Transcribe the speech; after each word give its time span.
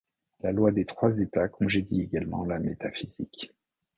La 0.39 0.51
loi 0.51 0.71
des 0.71 0.85
trois 0.85 1.19
états 1.19 1.47
congédie 1.47 2.01
également 2.01 2.43
la 2.43 2.57
métaphysique. 2.57 3.53